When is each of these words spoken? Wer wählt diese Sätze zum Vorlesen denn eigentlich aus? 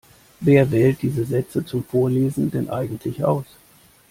Wer 0.39 0.71
wählt 0.71 1.03
diese 1.03 1.25
Sätze 1.25 1.63
zum 1.63 1.83
Vorlesen 1.83 2.49
denn 2.49 2.71
eigentlich 2.71 3.23
aus? 3.23 3.45